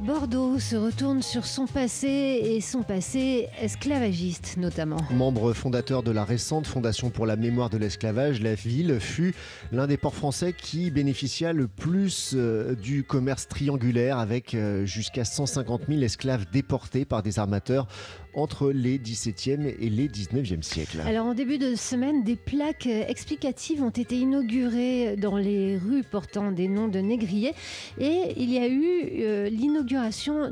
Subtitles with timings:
[0.00, 2.08] Bordeaux se retourne sur son passé
[2.44, 4.98] et son passé esclavagiste notamment.
[5.10, 9.34] Membre fondateur de la récente Fondation pour la mémoire de l'esclavage, la ville fut
[9.72, 15.24] l'un des ports français qui bénéficia le plus euh, du commerce triangulaire avec euh, jusqu'à
[15.24, 17.88] 150 000 esclaves déportés par des armateurs
[18.34, 21.00] entre les 17e et les 19e siècles.
[21.00, 26.52] Alors en début de semaine, des plaques explicatives ont été inaugurées dans les rues portant
[26.52, 27.54] des noms de négriers
[27.98, 29.87] et il y a eu euh, l'inauguration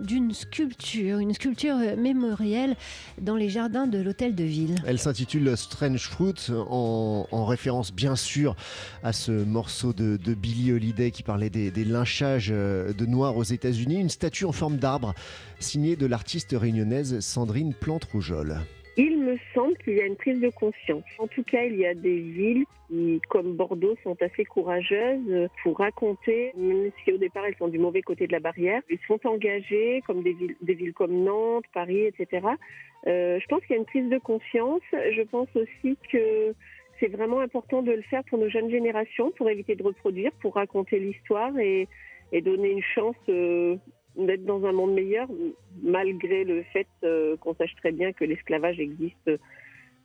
[0.00, 2.74] d'une sculpture, une sculpture mémorielle
[3.20, 4.76] dans les jardins de l'hôtel de ville.
[4.86, 8.56] Elle s'intitule Strange Fruit en, référence bien sûr
[9.02, 13.44] à ce morceau de, de Billie Holiday qui parlait des, lynchages euh, de noirs aux
[13.44, 15.14] États-Unis, une statue en forme d'arbre
[15.60, 18.60] signée de l'artiste réunionnaise Sandrine Plante-Rougeole.
[18.98, 21.04] Il me semble qu'il y a une prise de conscience.
[21.18, 25.78] En tout cas, il y a des villes qui, comme Bordeaux, sont assez courageuses pour
[25.78, 29.20] raconter, même si au départ elles sont du mauvais côté de la barrière, ils sont
[29.26, 32.46] engagés, comme des villes, des villes comme Nantes, Paris, etc.
[33.06, 34.82] Euh, je pense qu'il y a une prise de conscience.
[34.92, 36.54] Je pense aussi que
[36.98, 40.54] c'est vraiment important de le faire pour nos jeunes générations, pour éviter de reproduire, pour
[40.54, 41.86] raconter l'histoire et,
[42.42, 43.76] donner une chance euh,
[44.16, 45.28] d'être dans un monde meilleur,
[45.82, 49.30] malgré le fait euh, qu'on sache très bien que l'esclavage existe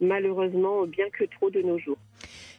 [0.02, 1.97] malheureusement bien que trop de nos jours.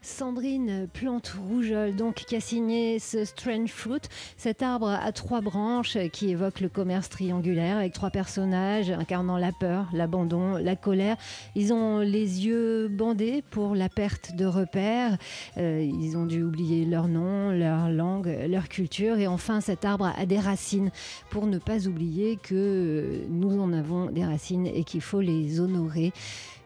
[0.04, 4.00] Sandrine Plante Rougeole, donc, qui a signé ce Strange Fruit,
[4.36, 9.52] cet arbre à trois branches qui évoque le commerce triangulaire avec trois personnages incarnant la
[9.52, 11.16] peur, l'abandon, la colère.
[11.54, 15.18] Ils ont les yeux bandés pour la perte de repères.
[15.56, 19.18] Euh, ils ont dû oublier leur nom, leur langue, leur culture.
[19.18, 20.90] Et enfin, cet arbre a des racines
[21.30, 26.12] pour ne pas oublier que nous en avons des racines et qu'il faut les honorer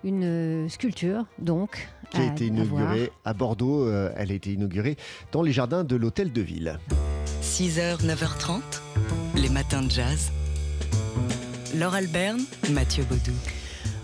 [0.07, 1.89] une euh, sculpture, donc.
[2.13, 3.83] Qui a été inaugurée à, Bordeaux.
[3.83, 4.97] Euh, elle a été inaugurée
[5.33, 6.79] dans les jardins de l'hôtel de ville.
[7.43, 8.61] 6h, 9h30,
[9.35, 10.31] les matins de jazz.
[11.75, 12.41] Laure Alberne,
[12.71, 13.33] Mathieu Baudou.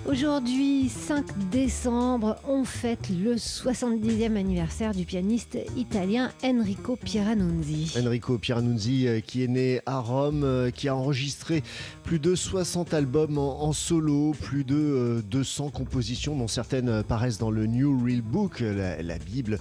[0.04, 7.94] Aujourd'hui, 5 décembre, on fête le 70e anniversaire du pianiste italien Enrico Pieranunzi.
[7.96, 11.62] Enrico Pieranunzi, euh, qui est né à Rome, euh, qui a enregistré
[12.02, 17.52] plus de 60 albums en, solo, plus de 200 euh, compositions, dont certaines paraissent dans
[17.52, 19.60] le New Real Book, la, Bible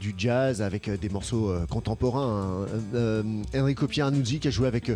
[0.00, 2.68] du jazz, avec des morceaux contemporains.
[2.94, 3.24] Hein.
[3.56, 4.92] Enrico Pieranunzi, qui a joué avec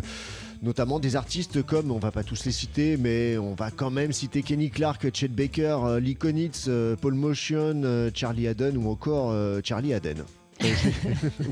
[0.63, 4.13] notamment des artistes comme, on va pas tous les citer, mais on va quand même
[4.13, 8.89] citer Kenny Clark, Chet Baker, euh, Lee Konitz, euh, Paul Motion, euh, Charlie Haden ou
[8.89, 10.23] encore Charlie Haden.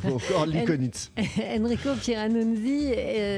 [0.06, 1.12] ou encore Lee Konitz.
[1.58, 2.92] Enrico Pieranunzi,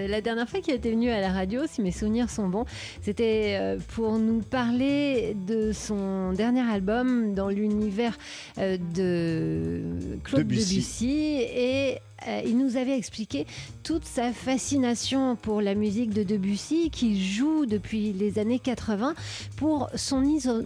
[0.07, 2.65] la dernière fois qu'il était venu à la radio, si mes souvenirs sont bons,
[3.01, 8.17] c'était pour nous parler de son dernier album dans l'univers
[8.57, 9.81] de
[10.23, 10.75] Claude Debussy.
[10.75, 11.97] Debussy et
[12.27, 13.45] euh, il nous avait expliqué
[13.83, 19.13] toute sa fascination pour la musique de Debussy, qui joue depuis les années 80,
[19.57, 20.23] pour son,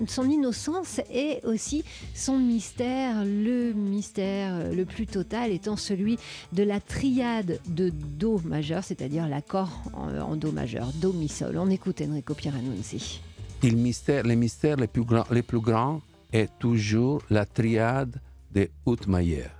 [0.07, 6.17] son innocence et aussi son mystère, le mystère le plus total étant celui
[6.53, 11.57] de la triade de Do majeur, c'est-à-dire l'accord en, Do majeur, Do mi sol.
[11.57, 13.21] On écoute Enrico Pieranunzi.
[13.63, 16.01] Mystère, les mystères les plus, grands, les plus grands
[16.31, 18.21] est toujours la triade
[18.53, 19.56] de Outmayer.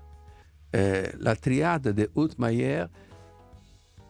[0.78, 2.86] Euh, la triade de Haute-Mayer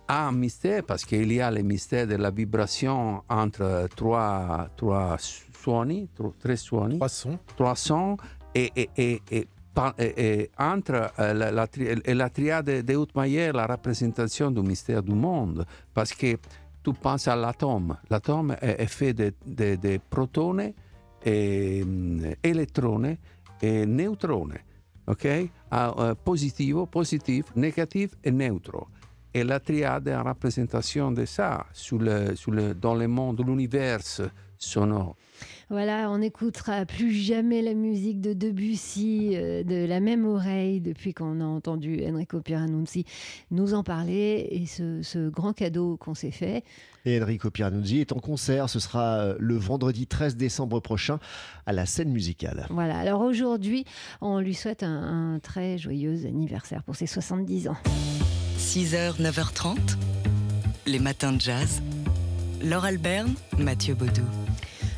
[0.07, 5.15] a un mystère parce qu'il y a le mystère de la vibration entre trois, trois
[5.17, 8.17] suoni, trois, suoni, trois sons, trois sons.
[8.53, 9.47] Et, et, et,
[9.97, 11.67] et entre euh, la, la,
[12.13, 16.37] la, triade de Haute-Mayer, la représentation du mystère du monde, parce que
[16.83, 17.97] tu penses à l'atome.
[18.09, 20.73] L'atome est, fait de, de, de protoni,
[21.23, 21.83] et,
[22.43, 23.17] électroni
[23.61, 24.53] et neutroni
[25.07, 25.49] ok?
[26.23, 28.87] Positivo, positif, négatif et neutre.
[29.33, 31.65] Et la triade est une représentation de ça
[32.81, 33.99] dans le monde de l'univers
[34.57, 35.15] sonore.
[35.69, 41.13] Voilà, on n'écoutera plus jamais la musique de Debussy euh, de la même oreille depuis
[41.13, 43.03] qu'on a entendu Enrico Pieranunzi
[43.51, 46.63] nous en parler et ce, grand cadeau qu'on s'est fait.
[47.03, 51.19] Et Enrico Pieranunzi est en concert, ce sera euh, le vendredi 13 décembre prochain
[51.65, 52.65] à la scène musicale.
[52.69, 53.83] Voilà, alors aujourd'hui,
[54.21, 57.77] on lui souhaite un, un très joyeux anniversaire pour ses 70 ans.
[58.57, 59.77] 6h, 9h30,
[60.85, 61.81] les matins de jazz.
[62.63, 64.23] Laure Alberne, Mathieu Baudou.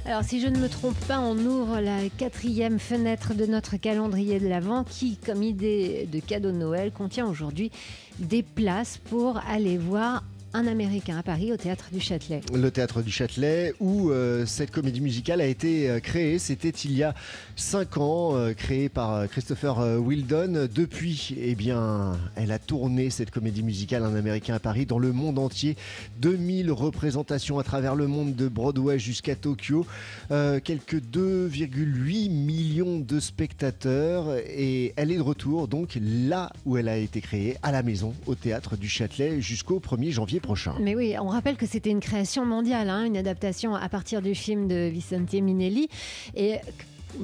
[0.10, 4.40] Alors, si je ne me trompe pas, on ouvre la quatrième fenêtre de notre calendrier
[4.40, 7.70] de l'Avent qui, comme idée de cadeau de Noël, contient aujourd'hui
[8.18, 12.42] des places pour aller voir Un Américain à Paris au théâtre du Châtelet.
[12.56, 16.40] Le théâtre du Châtelet où euh, cette comédie musicale a été euh, créée.
[16.40, 17.14] C'était il y a
[17.56, 20.68] cinq ans, euh, créée par Christopher Wildon.
[20.74, 25.12] Depuis, eh bien, elle a tourné cette comédie musicale Un Américain à Paris dans le
[25.12, 25.78] monde entier.
[26.22, 29.86] 2000 représentations à travers le monde de Broadway jusqu'à Tokyo.
[30.30, 36.98] quelques 2,8 millions de spectateurs et elle est de retour donc là où elle a
[36.98, 40.76] été créée, à la maison, au théâtre du Châtelet jusqu'au 1er janvier prochain.
[40.80, 44.36] Mais oui, on rappelle que c'était une création mondiale, hein, une adaptation à partir du
[44.36, 45.90] film de Vicente Minelli.
[46.36, 46.56] Et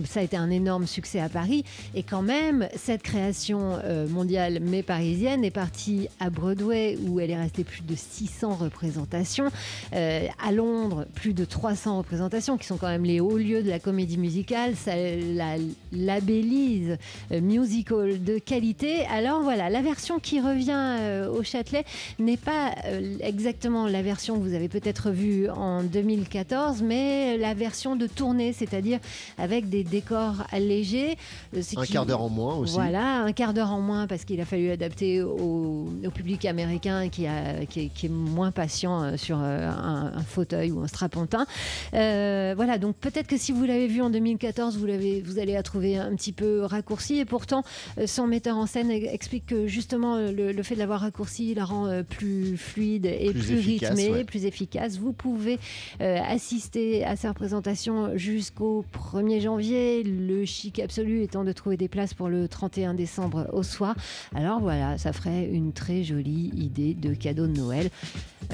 [0.05, 1.63] ça a été un énorme succès à Paris.
[1.93, 7.31] Et quand même, cette création euh, mondiale mais parisienne est partie à Broadway où elle
[7.31, 9.47] est restée plus de 600 représentations.
[9.93, 13.69] Euh, à Londres, plus de 300 représentations qui sont quand même les hauts lieux de
[13.69, 14.75] la comédie musicale.
[14.75, 15.55] Ça la
[15.91, 16.97] labellise
[17.31, 19.05] euh, musical de qualité.
[19.07, 21.85] Alors voilà, la version qui revient au Châtelet
[22.19, 22.73] n'est pas
[23.19, 28.53] exactement la version que vous avez peut-être vue en 2014, mais la version de tournée,
[28.53, 28.99] c'est-à-dire
[29.37, 31.17] avec des des décors allégés.
[31.55, 32.75] Euh, un quart d'heure en moins aussi.
[32.75, 37.27] Voilà, un quart d'heure en moins parce qu'il a fallu adapter au, public américain qui,
[37.27, 41.45] a, qui, est, moins patient euh, sur euh, un, fauteuil ou un strapontin.
[41.91, 45.63] voilà, donc peut-être que si vous l'avez vu en 2014, vous, l'avez, vous allez la
[45.63, 47.19] trouver un petit peu raccourci.
[47.19, 47.63] Et pourtant,
[48.05, 52.57] son metteur en scène explique que justement le, fait de l'avoir raccourci la rend plus
[52.57, 54.97] fluide et plus, rythmé, plus efficace.
[54.97, 55.59] Vous pouvez
[55.99, 62.13] assister à sa représentation jusqu'au 1er janvier le chic absolu étant de trouver des places
[62.13, 63.95] pour le 31 décembre au soir.
[64.33, 67.89] Alors voilà, ça ferait une très jolie idée de cadeau de Noël.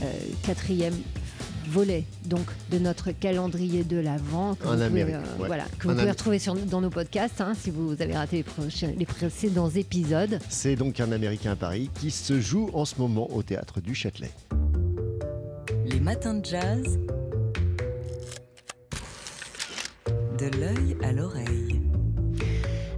[0.02, 0.12] Euh,
[0.44, 0.96] quatrième
[1.68, 6.10] volet donc de notre calendrier de l'Avent que, vous pouvez, euh, voilà, que vous pouvez
[6.10, 8.44] retrouver sur, dans nos podcasts hein, si vous avez raté
[8.82, 10.40] les, les précédents épisodes.
[10.50, 13.96] C'est donc un Américain à Paris qui se joue en ce moment au théâtre du
[13.96, 14.32] Châtelet.
[15.86, 17.00] Les matins de jazz
[20.42, 21.84] De l'œil à l'oreille.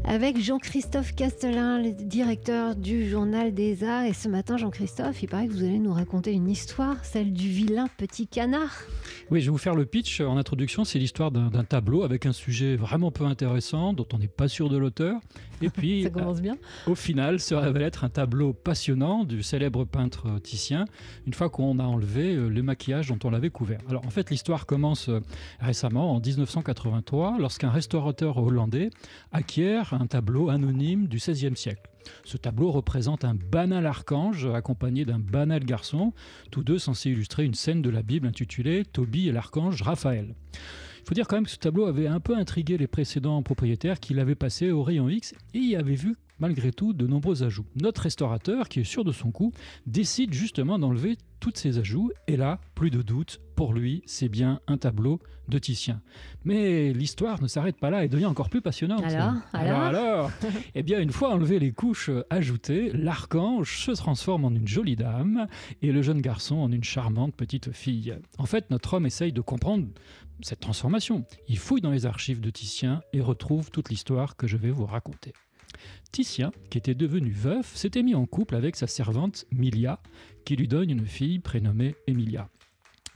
[0.06, 4.06] Avec Jean-Christophe Castelin, le directeur du Journal des Arts.
[4.06, 7.50] Et ce matin, Jean-Christophe, il paraît que vous allez nous raconter une histoire, celle du
[7.50, 8.84] vilain petit canard.
[9.32, 10.84] Oui, je vais vous faire le pitch en introduction.
[10.84, 14.70] C'est l'histoire d'un tableau avec un sujet vraiment peu intéressant, dont on n'est pas sûr
[14.70, 15.20] de l'auteur.
[15.62, 16.54] Et puis, Ça commence bien.
[16.88, 20.86] Euh, au final, se révèle être un tableau passionnant du célèbre peintre Titien,
[21.26, 23.80] une fois qu'on a enlevé euh, le maquillage dont on l'avait couvert.
[23.90, 25.22] Alors, en fait, l'histoire commence euh,
[25.60, 28.90] récemment, en 1983, lorsqu'un restaurateur hollandais
[29.32, 31.93] acquiert un tableau anonyme du XVIe siècle.
[32.24, 36.14] Ce tableau représente un banal archange accompagné d'un banal garçon,
[36.52, 40.36] tous deux censés illustrer une scène de la Bible intitulée Tobie et l'archange Raphaël.
[40.54, 44.00] Il faut dire quand même que ce tableau avait un peu intrigué les précédents propriétaires
[44.00, 47.66] qui l'avaient passé au rayon X et y avaient vu malgré tout de nombreux ajouts.
[47.76, 49.52] Notre restaurateur, qui est sûr de son coup,
[49.86, 54.62] décide justement d'enlever tous ces ajouts et là, plus de doute, pour lui, c'est bien
[54.68, 55.20] un tableau
[55.50, 56.02] de Titien.
[56.46, 59.04] Mais l'histoire ne s'arrête pas là et devient encore plus passionnante.
[59.04, 60.32] Alors Alors, alors,
[60.76, 65.48] Eh bien, une fois enlevé les couches ajoutées, l'archange se transforme en une jolie dame
[65.82, 68.16] et le jeune garçon en une charmante petite fille.
[68.38, 69.88] En fait, notre homme essaye de comprendre
[70.40, 71.26] cette transformation.
[71.50, 74.86] Il fouille dans les archives de Titien et retrouve toute l'histoire que je vais vous
[74.86, 75.34] raconter.
[76.12, 80.00] Titien, qui était devenu veuf, s'était mis en couple avec sa servante Milia,
[80.46, 82.50] qui lui donne une fille prénommée Emilia.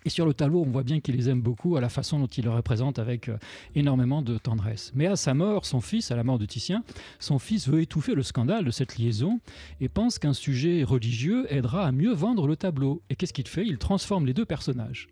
[0.07, 2.27] Et sur le tableau, on voit bien qu'il les aime beaucoup à la façon dont
[2.27, 3.37] il le représente avec euh,
[3.75, 4.93] énormément de tendresse.
[4.95, 6.85] Mais à sa mort, son fils, à la mort de Titien,
[7.19, 9.41] son fils veut étouffer le scandale de cette liaison
[9.81, 13.01] et pense qu'un sujet religieux aidera à mieux vendre le tableau.
[13.09, 13.65] Et qu'est-ce qu'il fait?
[13.65, 15.09] Il transforme les deux personnages.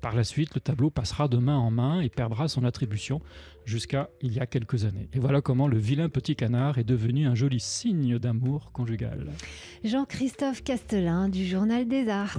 [0.00, 3.20] Par la suite, le tableau passera de main en main et perdra son attribution
[3.64, 5.08] jusqu'à il y a quelques années.
[5.12, 9.32] Et voilà comment le vilain petit canard est devenu un joli signe d'amour conjugal.
[9.84, 12.38] Jean-Christophe Castelin du Journal des Arts.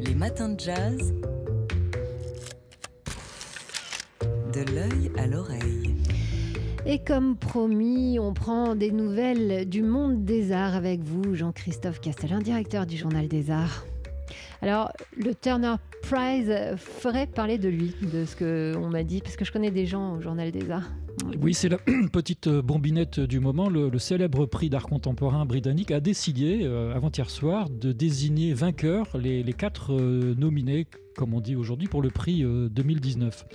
[0.00, 1.14] Les matins de jazz.
[4.52, 5.94] De l'œil à l'oreille.
[6.88, 12.38] Et comme promis, on prend des nouvelles du monde des arts avec vous, Jean-Christophe Castelin,
[12.38, 13.84] directeur du Journal des Arts.
[14.66, 19.44] Alors, le Turner Prize ferait parler de lui, de ce qu'on m'a dit, parce que
[19.44, 20.90] je connais des gens au Journal des Arts.
[21.40, 21.78] Oui, c'est la
[22.12, 23.68] petite bombinette du moment.
[23.68, 29.44] Le, célèbre prix d'art contemporain britannique a décidé, euh, avant-hier soir, de désigner vainqueurs les,
[29.52, 33.46] quatre euh, nominés, comme on dit aujourd'hui, pour le prix 2019.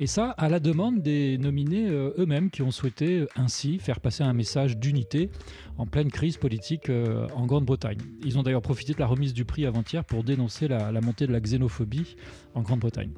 [0.00, 4.00] Et ça, à la demande des nominés euh, eux-mêmes qui ont souhaité euh, ainsi faire
[4.00, 5.28] passer un message d'unité
[5.76, 7.98] en pleine crise politique euh, en Grande-Bretagne.
[8.24, 11.32] Ils ont d'ailleurs profité de la remise du prix avant-hier pour dénoncer la, montée de
[11.32, 12.16] la xénophobie
[12.54, 13.10] en Grande-Bretagne.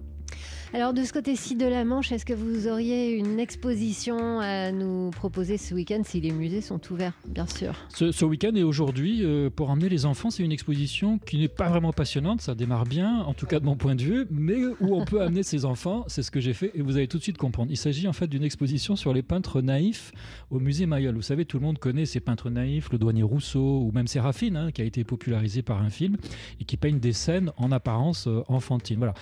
[0.72, 5.10] Alors de ce côté-ci de la Manche, est-ce que vous auriez une exposition à nous
[5.10, 7.74] proposer ce week-end si les musées sont ouverts, bien sûr?
[7.92, 11.68] Ce, week-end et aujourd'hui, euh, pour emmener les enfants, c'est une exposition qui n'est pas
[11.68, 14.94] vraiment passionnante, ça démarre bien, en tout cas de mon point de vue, mais où
[14.94, 17.24] on peut amener ses enfants, c'est ce que j'ai fait et vous allez tout de
[17.24, 17.72] suite comprendre.
[17.72, 20.12] Il s'agit en fait d'une exposition sur les peintres naïfs
[20.52, 21.16] au musée Mayol.
[21.16, 24.56] Vous savez, tout le monde connaît ces peintres naïfs, le douanier Rousseau ou même Séraphine,
[24.56, 26.16] hein, qui a été popularisé par un film
[26.60, 28.98] et qui peignent des scènes en apparence euh, enfantines.
[28.98, 29.14] Voilà,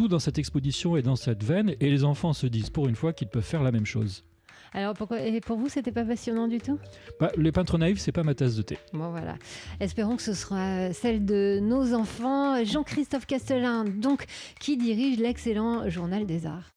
[0.00, 2.94] tout dans cette exposition et dans cette veine, et les enfants se disent pour une
[2.94, 4.24] fois qu'ils peuvent faire la même chose.
[4.72, 6.78] Alors pourquoi et pour vous, c'était pas passionnant du tout?
[7.20, 8.78] Bah, les peintres naïfs, c'est pas ma tasse de thé.
[8.94, 9.36] Bon voilà.
[9.78, 12.64] Espérons que ce sera celle de nos enfants.
[12.64, 14.24] Jean-Christophe Castellin, donc,
[14.58, 16.68] qui dirige l'excellent Journal des Arts.